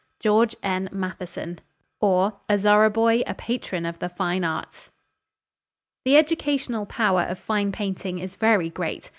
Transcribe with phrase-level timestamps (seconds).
[0.19, 0.89] GEORGE N.
[0.91, 1.59] MATHESON;
[1.99, 4.89] OR, A ZORRA BOY A PATRON OF THE FINE ARTS.
[6.05, 9.07] The educational power of fine painting is very great.